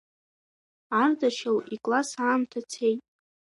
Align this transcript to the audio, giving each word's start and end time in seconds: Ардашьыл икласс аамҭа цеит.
Ардашьыл 1.01 1.57
икласс 1.75 2.09
аамҭа 2.27 2.59
цеит. 2.71 3.01